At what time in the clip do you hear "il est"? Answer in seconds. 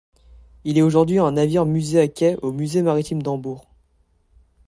0.63-0.81